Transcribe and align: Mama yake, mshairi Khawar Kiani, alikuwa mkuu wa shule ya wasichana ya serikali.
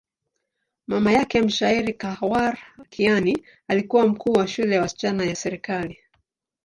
Mama 0.87 1.11
yake, 1.11 1.41
mshairi 1.41 1.93
Khawar 1.93 2.59
Kiani, 2.89 3.43
alikuwa 3.67 4.07
mkuu 4.07 4.31
wa 4.33 4.47
shule 4.47 4.75
ya 4.75 4.81
wasichana 4.81 5.25
ya 5.25 5.35
serikali. 5.35 5.99